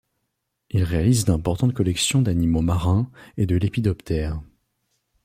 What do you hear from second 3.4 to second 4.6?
de lépidoptères.